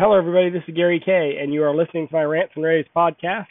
Hello, 0.00 0.16
everybody. 0.16 0.48
This 0.48 0.62
is 0.68 0.76
Gary 0.76 1.02
Kayye, 1.04 1.42
and 1.42 1.52
you 1.52 1.64
are 1.64 1.74
listening 1.74 2.06
to 2.06 2.14
my 2.14 2.22
Rants 2.22 2.52
and 2.54 2.64
Raves 2.64 2.86
podcast. 2.94 3.48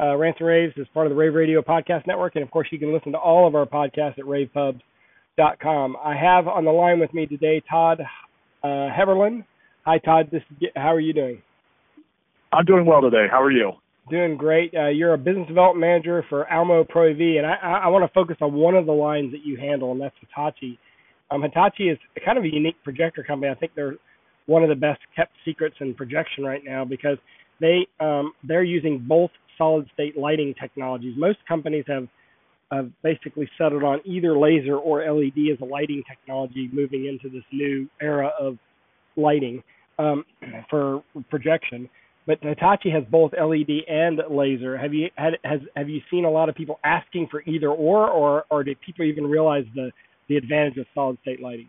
Uh, 0.00 0.14
Rants 0.14 0.38
and 0.38 0.46
Raves 0.46 0.72
is 0.76 0.86
part 0.94 1.08
of 1.08 1.10
the 1.10 1.16
Rave 1.16 1.34
Radio 1.34 1.62
Podcast 1.62 2.06
Network, 2.06 2.36
and 2.36 2.44
of 2.44 2.50
course, 2.52 2.68
you 2.70 2.78
can 2.78 2.94
listen 2.94 3.10
to 3.10 3.18
all 3.18 3.44
of 3.44 3.56
our 3.56 3.66
podcasts 3.66 4.16
at 4.16 4.24
ravepubs.com. 4.24 5.96
I 5.96 6.14
have 6.14 6.46
on 6.46 6.64
the 6.64 6.70
line 6.70 7.00
with 7.00 7.12
me 7.12 7.26
today 7.26 7.60
Todd 7.68 8.00
uh, 8.62 8.66
Heberlein. 8.66 9.44
Hi, 9.84 9.98
Todd. 9.98 10.28
This 10.30 10.42
is, 10.48 10.68
how 10.76 10.94
are 10.94 11.00
you 11.00 11.12
doing? 11.12 11.42
I'm 12.52 12.64
doing 12.66 12.86
well 12.86 13.00
today. 13.02 13.26
How 13.28 13.42
are 13.42 13.50
you? 13.50 13.72
Doing 14.08 14.36
great. 14.36 14.72
Uh, 14.76 14.90
you're 14.90 15.14
a 15.14 15.18
business 15.18 15.48
development 15.48 15.80
manager 15.80 16.24
for 16.28 16.48
Almo 16.52 16.84
Pro 16.84 17.10
AV, 17.10 17.18
and 17.18 17.46
I, 17.46 17.54
I, 17.60 17.72
I 17.78 17.88
want 17.88 18.08
to 18.08 18.14
focus 18.14 18.36
on 18.40 18.52
one 18.52 18.76
of 18.76 18.86
the 18.86 18.92
lines 18.92 19.32
that 19.32 19.44
you 19.44 19.56
handle, 19.56 19.90
and 19.90 20.00
that's 20.00 20.14
Hitachi. 20.20 20.78
Um, 21.32 21.42
Hitachi 21.42 21.88
is 21.88 21.98
kind 22.24 22.38
of 22.38 22.44
a 22.44 22.48
unique 22.48 22.76
projector 22.84 23.24
company. 23.24 23.50
I 23.50 23.56
think 23.56 23.72
they're 23.74 23.96
one 24.46 24.62
of 24.62 24.68
the 24.68 24.74
best 24.74 25.00
kept 25.16 25.32
secrets 25.44 25.76
in 25.80 25.94
projection 25.94 26.44
right 26.44 26.62
now 26.64 26.84
because 26.84 27.18
they 27.60 27.86
um, 28.00 28.32
they're 28.46 28.64
using 28.64 29.04
both 29.06 29.30
solid 29.56 29.88
state 29.94 30.16
lighting 30.16 30.54
technologies. 30.60 31.14
Most 31.16 31.38
companies 31.46 31.84
have 31.88 32.08
have 32.72 32.90
basically 33.02 33.48
settled 33.56 33.84
on 33.84 34.00
either 34.04 34.36
laser 34.36 34.76
or 34.76 35.00
LED 35.00 35.52
as 35.52 35.60
a 35.60 35.64
lighting 35.64 36.02
technology 36.08 36.68
moving 36.72 37.06
into 37.06 37.28
this 37.28 37.44
new 37.52 37.88
era 38.00 38.30
of 38.40 38.58
lighting 39.16 39.62
um, 39.98 40.24
for 40.70 41.02
projection. 41.30 41.88
But 42.26 42.38
Hitachi 42.42 42.90
has 42.90 43.04
both 43.10 43.32
LED 43.32 43.84
and 43.86 44.20
laser. 44.30 44.78
Have 44.78 44.94
you 44.94 45.08
had 45.16 45.34
has 45.44 45.60
have 45.76 45.88
you 45.88 46.00
seen 46.10 46.24
a 46.24 46.30
lot 46.30 46.48
of 46.48 46.54
people 46.54 46.80
asking 46.82 47.28
for 47.30 47.42
either 47.42 47.68
or, 47.68 48.08
or 48.08 48.44
or 48.50 48.64
did 48.64 48.80
people 48.80 49.04
even 49.04 49.24
realize 49.26 49.64
the 49.74 49.90
the 50.28 50.36
advantage 50.36 50.78
of 50.78 50.86
solid 50.94 51.18
state 51.22 51.40
lighting? 51.40 51.68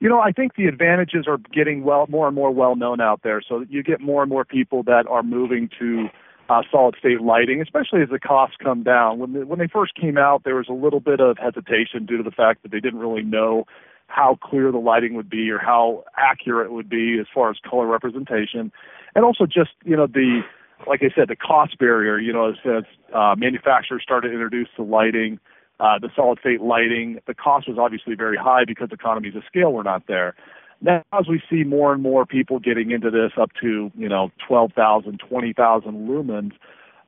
You 0.00 0.08
know, 0.08 0.18
I 0.18 0.32
think 0.32 0.56
the 0.56 0.66
advantages 0.66 1.26
are 1.28 1.38
getting 1.52 1.84
well 1.84 2.06
more 2.08 2.26
and 2.26 2.34
more 2.34 2.50
well 2.50 2.74
known 2.74 3.00
out 3.02 3.20
there. 3.22 3.42
So 3.46 3.66
you 3.68 3.82
get 3.82 4.00
more 4.00 4.22
and 4.22 4.30
more 4.30 4.46
people 4.46 4.82
that 4.84 5.06
are 5.06 5.22
moving 5.22 5.68
to 5.78 6.08
uh, 6.48 6.62
solid 6.70 6.96
state 6.98 7.20
lighting, 7.20 7.60
especially 7.60 8.02
as 8.02 8.08
the 8.08 8.18
costs 8.18 8.56
come 8.62 8.82
down. 8.82 9.18
When 9.18 9.32
they, 9.34 9.40
when 9.40 9.58
they 9.58 9.68
first 9.68 9.94
came 9.94 10.16
out, 10.16 10.42
there 10.44 10.56
was 10.56 10.66
a 10.68 10.72
little 10.72 11.00
bit 11.00 11.20
of 11.20 11.36
hesitation 11.38 12.06
due 12.06 12.16
to 12.16 12.22
the 12.22 12.30
fact 12.30 12.62
that 12.62 12.72
they 12.72 12.80
didn't 12.80 12.98
really 12.98 13.22
know 13.22 13.66
how 14.06 14.38
clear 14.42 14.72
the 14.72 14.78
lighting 14.78 15.14
would 15.14 15.30
be 15.30 15.50
or 15.50 15.58
how 15.58 16.04
accurate 16.16 16.66
it 16.66 16.72
would 16.72 16.88
be 16.88 17.18
as 17.20 17.26
far 17.32 17.50
as 17.50 17.58
color 17.68 17.86
representation, 17.86 18.72
and 19.14 19.24
also 19.24 19.46
just 19.46 19.70
you 19.84 19.96
know 19.96 20.06
the 20.06 20.40
like 20.88 21.02
I 21.02 21.14
said 21.14 21.28
the 21.28 21.36
cost 21.36 21.78
barrier. 21.78 22.18
You 22.18 22.32
know, 22.32 22.48
as, 22.48 22.56
as 22.64 22.84
uh, 23.14 23.34
manufacturers 23.36 24.02
started 24.02 24.28
to 24.28 24.34
introduce 24.34 24.68
the 24.76 24.82
lighting 24.82 25.38
uh, 25.80 25.98
the 25.98 26.10
solid 26.14 26.38
state 26.38 26.60
lighting. 26.60 27.18
The 27.26 27.34
cost 27.34 27.66
was 27.66 27.78
obviously 27.78 28.14
very 28.14 28.36
high 28.36 28.64
because 28.66 28.90
economies 28.92 29.34
of 29.34 29.42
scale 29.46 29.72
were 29.72 29.82
not 29.82 30.06
there. 30.06 30.34
Now, 30.82 31.02
as 31.12 31.26
we 31.28 31.42
see 31.50 31.64
more 31.64 31.92
and 31.92 32.02
more 32.02 32.24
people 32.24 32.58
getting 32.58 32.90
into 32.90 33.10
this 33.10 33.32
up 33.38 33.50
to, 33.60 33.90
you 33.96 34.08
know, 34.08 34.30
12,000, 34.46 35.20
20,000 35.28 36.08
lumens, 36.08 36.52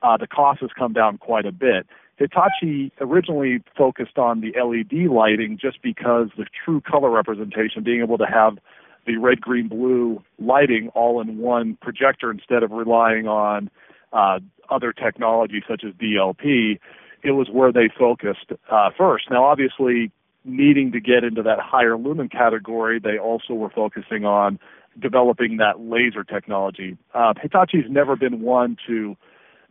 uh, 0.01 0.17
the 0.17 0.27
cost 0.27 0.61
has 0.61 0.69
come 0.77 0.93
down 0.93 1.17
quite 1.17 1.45
a 1.45 1.51
bit. 1.51 1.87
Hitachi 2.17 2.91
originally 2.99 3.63
focused 3.75 4.17
on 4.17 4.41
the 4.41 4.53
LED 4.59 5.09
lighting 5.11 5.57
just 5.59 5.81
because 5.81 6.29
the 6.37 6.45
true 6.63 6.81
color 6.81 7.09
representation, 7.09 7.83
being 7.83 8.01
able 8.01 8.19
to 8.19 8.25
have 8.25 8.57
the 9.05 9.17
red, 9.17 9.41
green, 9.41 9.67
blue 9.67 10.21
lighting 10.39 10.89
all 10.89 11.19
in 11.19 11.39
one 11.39 11.77
projector 11.81 12.29
instead 12.29 12.63
of 12.63 12.71
relying 12.71 13.27
on 13.27 13.69
uh, 14.13 14.39
other 14.69 14.93
technology 14.93 15.63
such 15.67 15.83
as 15.83 15.93
DLP, 15.93 16.79
it 17.23 17.31
was 17.31 17.47
where 17.49 17.71
they 17.71 17.89
focused 17.97 18.51
uh, 18.69 18.89
first. 18.97 19.25
Now, 19.31 19.45
obviously, 19.45 20.11
needing 20.45 20.91
to 20.91 20.99
get 20.99 21.23
into 21.23 21.41
that 21.43 21.59
higher 21.59 21.97
lumen 21.97 22.29
category, 22.29 22.99
they 22.99 23.17
also 23.17 23.53
were 23.53 23.69
focusing 23.69 24.25
on 24.25 24.59
developing 24.99 25.57
that 25.57 25.79
laser 25.79 26.23
technology. 26.23 26.97
Uh, 27.13 27.33
Hitachi's 27.33 27.89
never 27.89 28.15
been 28.15 28.41
one 28.41 28.77
to 28.87 29.15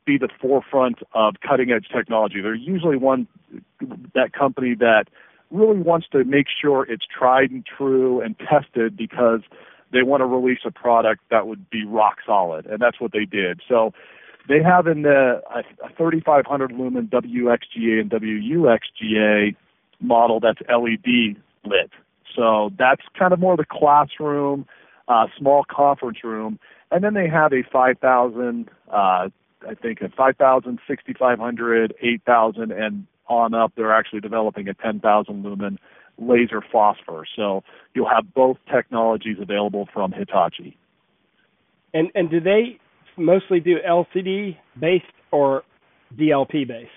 be 0.05 0.19
the 0.19 0.29
forefront 0.41 0.99
of 1.15 1.35
cutting 1.47 1.71
edge 1.71 1.87
technology. 1.95 2.41
They're 2.41 2.55
usually 2.55 2.97
one 2.97 3.29
that 4.15 4.33
company 4.33 4.75
that 4.77 5.05
really 5.51 5.79
wants 5.79 6.07
to 6.13 6.25
make 6.25 6.47
sure 6.61 6.85
it's 6.91 7.05
tried 7.07 7.51
and 7.51 7.65
true 7.65 8.21
and 8.21 8.35
tested 8.39 8.97
because 8.97 9.41
they 9.93 10.03
want 10.03 10.23
to 10.23 10.27
release 10.27 10.61
a 10.65 10.71
product 10.71 11.21
that 11.31 11.47
would 11.47 11.69
be 11.71 11.85
rock 11.85 12.17
solid, 12.27 12.67
and 12.67 12.81
that's 12.81 13.01
what 13.01 13.13
they 13.13 13.27
did. 13.27 13.61
So 13.69 13.93
they 14.49 14.63
have 14.63 14.87
in 14.87 15.03
the 15.03 15.43
a, 15.55 15.61
a 15.85 15.95
3500 15.97 16.73
lumen 16.73 17.09
WXGA 17.09 18.01
and 18.01 18.11
WUXGA 18.11 19.57
model 20.01 20.41
that's 20.41 20.61
LED 20.69 21.37
lit. 21.65 21.91
So 22.35 22.71
that's 22.79 23.03
kind 23.19 23.33
of 23.33 23.39
more 23.39 23.57
the 23.57 23.65
classroom, 23.65 24.67
uh, 25.09 25.27
small 25.39 25.65
conference 25.71 26.19
room, 26.25 26.59
and 26.91 27.05
then 27.05 27.15
they 27.15 27.29
have 27.29 27.53
a 27.53 27.63
5000, 27.71 28.69
uh, 28.91 28.93
I 28.93 29.29
think 29.81 30.01
a 30.01 30.09
5000, 30.09 30.79
6500, 30.87 31.95
8000, 32.01 32.73
and 32.73 33.07
on 33.29 33.55
up. 33.55 33.73
They're 33.77 33.95
actually 33.95 34.21
developing 34.21 34.69
a 34.69 34.75
10,000 34.75 35.43
lumen 35.43 35.79
laser 36.19 36.61
phosphor. 36.61 37.25
So 37.35 37.63
you'll 37.95 38.09
have 38.09 38.35
both 38.35 38.59
technologies 38.73 39.39
available 39.41 39.89
from 39.93 40.13
Hitachi. 40.13 40.77
And 41.95 42.11
and 42.15 42.31
do 42.31 42.41
they 42.41 42.79
mostly 43.17 43.61
do 43.61 43.77
LCD 43.87 44.57
based 44.79 45.05
or 45.31 45.63
DLP 46.17 46.67
based? 46.67 46.91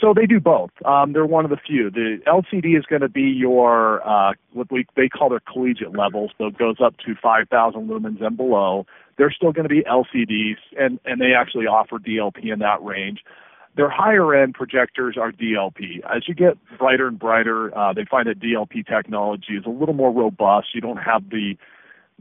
So 0.00 0.12
they 0.14 0.26
do 0.26 0.40
both. 0.40 0.70
Um, 0.84 1.12
they're 1.12 1.26
one 1.26 1.44
of 1.44 1.50
the 1.50 1.56
few. 1.56 1.90
The 1.90 2.18
LCD 2.26 2.76
is 2.76 2.84
going 2.84 3.02
to 3.02 3.08
be 3.08 3.22
your 3.22 4.06
uh, 4.06 4.32
what 4.52 4.70
we 4.70 4.86
they 4.96 5.08
call 5.08 5.30
their 5.30 5.40
collegiate 5.40 5.96
level, 5.96 6.30
so 6.36 6.46
it 6.46 6.58
goes 6.58 6.76
up 6.84 6.96
to 7.06 7.14
5,000 7.22 7.88
lumens 7.88 8.22
and 8.22 8.36
below. 8.36 8.86
They're 9.16 9.30
still 9.30 9.52
going 9.52 9.68
to 9.68 9.74
be 9.74 9.82
LCDs, 9.82 10.56
and 10.78 10.98
and 11.04 11.20
they 11.20 11.32
actually 11.38 11.66
offer 11.66 11.98
DLP 11.98 12.52
in 12.52 12.58
that 12.58 12.82
range. 12.82 13.20
Their 13.76 13.90
higher 13.90 14.34
end 14.34 14.54
projectors 14.54 15.16
are 15.20 15.32
DLP. 15.32 16.00
As 16.04 16.28
you 16.28 16.34
get 16.34 16.58
brighter 16.78 17.08
and 17.08 17.18
brighter, 17.18 17.76
uh, 17.76 17.92
they 17.92 18.04
find 18.04 18.28
that 18.28 18.40
DLP 18.40 18.86
technology 18.86 19.54
is 19.58 19.64
a 19.66 19.70
little 19.70 19.94
more 19.94 20.12
robust. 20.12 20.68
You 20.74 20.80
don't 20.80 20.98
have 20.98 21.30
the 21.30 21.56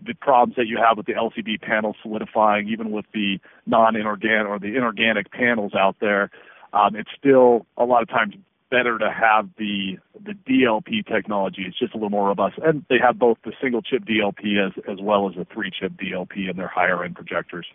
the 0.02 0.14
problems 0.14 0.56
that 0.56 0.68
you 0.68 0.78
have 0.78 0.98
with 0.98 1.06
the 1.06 1.14
LCD 1.14 1.62
panels 1.62 1.96
solidifying, 2.02 2.68
even 2.68 2.92
with 2.92 3.06
the 3.14 3.40
non-inorganic 3.66 4.48
or 4.48 4.59
the 4.59 4.76
inorganic 4.76 5.31
panels 5.31 5.74
out 5.76 5.96
there, 6.02 6.30
um, 6.74 6.96
it's 6.96 7.09
still 7.18 7.66
a 7.78 7.86
lot 7.86 8.02
of 8.02 8.09
times 8.09 8.36
better 8.72 8.98
to 8.98 9.12
have 9.12 9.50
the 9.58 9.98
the 10.26 10.34
DLP 10.50 11.06
technology. 11.06 11.64
It's 11.68 11.78
just 11.78 11.94
a 11.94 11.98
little 11.98 12.09
more 12.09 12.28
robust, 12.28 12.56
and 12.64 12.84
they 12.90 12.98
have 13.00 13.20
both 13.20 13.38
the 13.46 13.54
single 13.62 13.84
chip 13.84 14.04
DLP 14.04 14.66
as 14.66 14.74
as 14.92 14.98
well 15.00 15.30
as 15.30 15.36
the 15.36 15.46
three 15.54 15.70
chip 15.70 15.94
DLP 15.94 16.50
in 16.50 16.58
their 16.58 16.68
higher 16.68 17.04
end 17.04 17.16
projectors. 17.16 17.68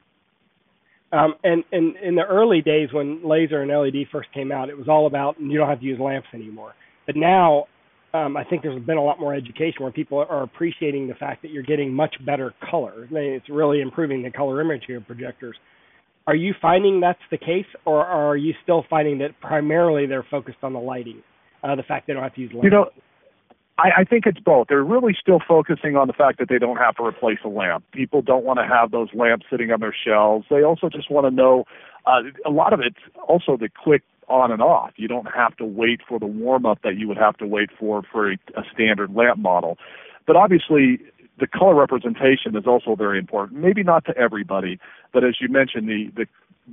Um, 1.10 1.34
and, 1.42 1.64
and 1.72 1.96
in 1.96 2.16
the 2.16 2.24
early 2.24 2.60
days 2.60 2.92
when 2.92 3.26
laser 3.26 3.62
and 3.62 3.70
LED 3.70 4.08
first 4.12 4.30
came 4.34 4.52
out, 4.52 4.68
it 4.68 4.76
was 4.76 4.88
all 4.88 5.06
about 5.06 5.40
you 5.40 5.56
don't 5.56 5.68
have 5.68 5.80
to 5.80 5.86
use 5.86 5.98
lamps 5.98 6.28
anymore. 6.34 6.74
But 7.06 7.16
now 7.16 7.66
um, 8.14 8.36
I 8.36 8.44
think 8.44 8.62
there's 8.62 8.82
been 8.84 8.96
a 8.96 9.04
lot 9.04 9.20
more 9.20 9.34
education 9.34 9.82
where 9.82 9.92
people 9.92 10.18
are 10.18 10.42
appreciating 10.42 11.08
the 11.08 11.14
fact 11.14 11.42
that 11.42 11.50
you're 11.50 11.62
getting 11.62 11.92
much 11.92 12.14
better 12.24 12.54
color. 12.70 13.06
I 13.10 13.12
mean, 13.12 13.32
it's 13.32 13.48
really 13.50 13.80
improving 13.80 14.22
the 14.22 14.30
color 14.30 14.60
imagery 14.60 14.96
of 14.96 15.06
projectors. 15.06 15.56
Are 16.26 16.34
you 16.34 16.54
finding 16.60 17.00
that's 17.00 17.20
the 17.30 17.38
case, 17.38 17.66
or 17.84 18.04
are 18.04 18.36
you 18.36 18.54
still 18.62 18.84
finding 18.88 19.18
that 19.18 19.38
primarily 19.40 20.06
they're 20.06 20.26
focused 20.30 20.58
on 20.62 20.72
the 20.72 20.78
lighting, 20.78 21.22
uh, 21.62 21.74
the 21.74 21.82
fact 21.82 22.06
they 22.06 22.12
don't 22.12 22.22
have 22.22 22.34
to 22.34 22.40
use 22.40 22.50
lamps? 22.52 22.64
You 22.64 22.70
know, 22.70 22.90
I, 23.78 24.00
I 24.00 24.04
think 24.04 24.24
it's 24.26 24.40
both. 24.40 24.68
They're 24.68 24.82
really 24.82 25.16
still 25.18 25.40
focusing 25.46 25.96
on 25.96 26.06
the 26.06 26.12
fact 26.12 26.38
that 26.38 26.48
they 26.48 26.58
don't 26.58 26.76
have 26.76 26.96
to 26.96 27.04
replace 27.04 27.38
a 27.44 27.48
lamp. 27.48 27.84
People 27.92 28.20
don't 28.22 28.44
want 28.44 28.58
to 28.58 28.66
have 28.66 28.90
those 28.90 29.08
lamps 29.14 29.46
sitting 29.50 29.70
on 29.70 29.80
their 29.80 29.94
shelves. 30.04 30.46
They 30.50 30.62
also 30.62 30.88
just 30.88 31.10
want 31.10 31.26
to 31.26 31.30
know. 31.30 31.64
Uh, 32.06 32.22
a 32.46 32.50
lot 32.50 32.72
of 32.72 32.80
it's 32.80 32.98
also 33.26 33.56
the 33.56 33.68
quick 33.68 34.02
on 34.28 34.52
and 34.52 34.62
off. 34.62 34.92
You 34.96 35.08
don't 35.08 35.28
have 35.34 35.56
to 35.56 35.64
wait 35.64 36.00
for 36.06 36.18
the 36.18 36.26
warm 36.26 36.66
up 36.66 36.80
that 36.82 36.96
you 36.96 37.08
would 37.08 37.16
have 37.16 37.36
to 37.38 37.46
wait 37.46 37.70
for 37.78 38.02
for 38.10 38.32
a, 38.32 38.36
a 38.56 38.62
standard 38.72 39.14
lamp 39.14 39.38
model. 39.38 39.78
But 40.26 40.36
obviously, 40.36 41.00
the 41.38 41.46
color 41.46 41.74
representation 41.74 42.56
is 42.56 42.66
also 42.66 42.94
very 42.94 43.18
important. 43.18 43.60
Maybe 43.60 43.82
not 43.82 44.04
to 44.06 44.16
everybody, 44.16 44.78
but 45.12 45.24
as 45.24 45.36
you 45.40 45.48
mentioned, 45.48 45.88
the 45.88 46.10
the 46.14 46.26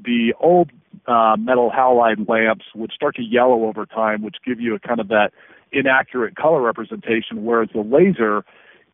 the 0.04 0.34
old 0.40 0.72
uh, 1.08 1.36
metal 1.40 1.72
halide 1.72 2.28
lamps 2.28 2.66
would 2.76 2.92
start 2.92 3.16
to 3.16 3.24
yellow 3.24 3.66
over 3.66 3.86
time, 3.86 4.22
which 4.22 4.38
give 4.46 4.60
you 4.60 4.76
a 4.76 4.80
kind 4.80 5.00
of 5.00 5.08
that 5.08 5.32
inaccurate 5.72 6.36
color 6.36 6.62
representation. 6.62 7.46
Whereas 7.46 7.70
the 7.74 7.82
laser 7.82 8.44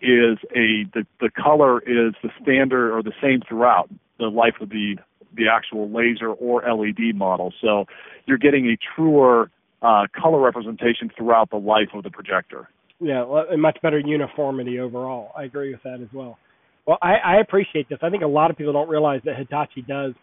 is 0.01 0.37
a 0.55 0.85
the 0.93 1.05
the 1.19 1.29
color 1.29 1.79
is 1.79 2.13
the 2.23 2.29
standard 2.41 2.95
or 2.95 3.03
the 3.03 3.13
same 3.21 3.41
throughout 3.47 3.89
the 4.19 4.27
life 4.27 4.55
of 4.59 4.69
the 4.69 4.95
the 5.35 5.47
actual 5.51 5.89
laser 5.89 6.29
or 6.29 6.61
LED 6.61 7.15
model. 7.15 7.53
So 7.61 7.85
you're 8.25 8.37
getting 8.37 8.67
a 8.67 8.77
truer 8.95 9.49
uh, 9.81 10.07
color 10.19 10.39
representation 10.39 11.09
throughout 11.17 11.49
the 11.49 11.57
life 11.57 11.89
of 11.93 12.03
the 12.03 12.09
projector. 12.09 12.69
Yeah, 12.99 13.23
well, 13.23 13.45
a 13.51 13.57
much 13.57 13.79
better 13.81 13.99
uniformity 13.99 14.79
overall. 14.79 15.31
I 15.35 15.43
agree 15.43 15.71
with 15.71 15.81
that 15.83 16.01
as 16.01 16.13
well. 16.13 16.37
Well, 16.85 16.97
I, 17.01 17.15
I 17.15 17.39
appreciate 17.39 17.89
this. 17.89 17.99
I 18.01 18.09
think 18.09 18.23
a 18.23 18.27
lot 18.27 18.51
of 18.51 18.57
people 18.57 18.73
don't 18.73 18.89
realize 18.89 19.21
that 19.25 19.37
Hitachi 19.37 19.83
does 19.87 20.13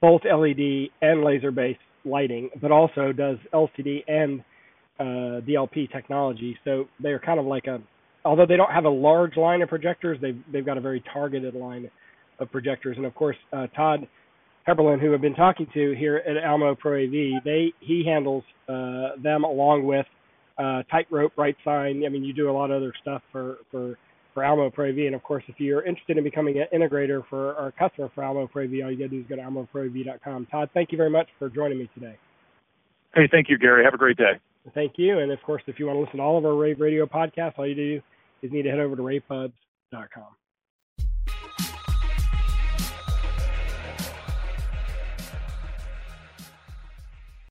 both 0.00 0.22
LED 0.24 0.90
and 1.00 1.24
laser-based 1.24 1.80
lighting, 2.04 2.50
but 2.60 2.70
also 2.70 3.12
does 3.12 3.38
LCD 3.52 4.04
and 4.06 4.40
uh, 4.98 5.40
DLP 5.46 5.90
technology. 5.90 6.56
So 6.64 6.86
they're 7.00 7.18
kind 7.18 7.40
of 7.40 7.46
like 7.46 7.66
a 7.66 7.80
although 8.24 8.46
they 8.46 8.56
don't 8.56 8.70
have 8.70 8.84
a 8.84 8.90
large 8.90 9.36
line 9.36 9.62
of 9.62 9.68
projectors, 9.68 10.18
they've 10.20 10.40
they've 10.52 10.66
got 10.66 10.78
a 10.78 10.80
very 10.80 11.02
targeted 11.12 11.54
line 11.54 11.90
of 12.38 12.50
projectors. 12.50 12.96
And 12.96 13.06
of 13.06 13.14
course, 13.14 13.36
uh, 13.52 13.66
Todd 13.68 14.06
Heberlein, 14.66 15.00
who 15.00 15.12
I've 15.12 15.20
been 15.20 15.34
talking 15.34 15.66
to 15.74 15.94
here 15.96 16.16
at 16.16 16.42
Almo 16.44 16.74
Pro 16.74 17.02
AV, 17.02 17.42
they 17.44 17.72
he 17.80 18.04
handles 18.06 18.44
uh, 18.68 19.20
them 19.22 19.44
along 19.44 19.84
with 19.84 20.06
uh, 20.58 20.82
Tightrope, 20.90 21.34
Bright 21.34 21.56
Sign. 21.64 22.04
I 22.04 22.08
mean, 22.08 22.24
you 22.24 22.32
do 22.32 22.50
a 22.50 22.52
lot 22.52 22.70
of 22.70 22.76
other 22.76 22.92
stuff 23.02 23.22
for 23.32 23.58
for 23.70 23.98
for 24.34 24.44
Almo 24.44 24.70
Pro 24.70 24.88
AV. 24.88 24.98
And 24.98 25.14
of 25.14 25.22
course, 25.22 25.44
if 25.48 25.56
you're 25.58 25.84
interested 25.84 26.16
in 26.16 26.24
becoming 26.24 26.58
an 26.58 26.66
integrator 26.72 27.22
for 27.28 27.54
our 27.56 27.72
customer 27.72 28.10
for 28.14 28.24
Almo 28.24 28.46
Pro 28.46 28.64
AV, 28.64 28.70
all 28.84 28.90
you 28.90 28.96
got 28.96 29.04
to 29.04 29.08
do 29.08 29.20
is 29.20 29.26
go 29.28 29.36
to 29.36 29.42
almoproav.com. 29.42 30.46
Todd, 30.46 30.70
thank 30.74 30.92
you 30.92 30.98
very 30.98 31.10
much 31.10 31.28
for 31.38 31.48
joining 31.48 31.78
me 31.78 31.90
today. 31.94 32.16
Hey, 33.14 33.28
thank 33.30 33.48
you, 33.48 33.58
Gary. 33.58 33.84
Have 33.84 33.94
a 33.94 33.98
great 33.98 34.16
day. 34.16 34.40
Thank 34.74 34.92
you. 34.96 35.18
And 35.18 35.32
of 35.32 35.42
course, 35.42 35.62
if 35.66 35.78
you 35.78 35.86
want 35.86 35.96
to 35.96 36.00
listen 36.00 36.16
to 36.18 36.22
all 36.22 36.38
of 36.38 36.44
our 36.44 36.54
Rave 36.54 36.80
Radio 36.80 37.04
podcasts, 37.04 37.58
all 37.58 37.66
you 37.66 37.74
do 37.74 38.00
is 38.42 38.52
need 38.52 38.62
to 38.62 38.70
head 38.70 38.78
over 38.78 38.96
to 38.96 39.02
ravepubs.com. 39.02 40.41